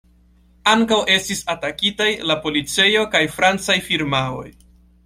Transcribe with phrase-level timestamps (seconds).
[0.71, 4.49] Ankaŭ estis atakitaj la policejo kaj francaj firmaoj.